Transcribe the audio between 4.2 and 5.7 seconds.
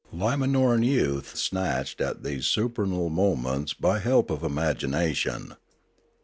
of imagination.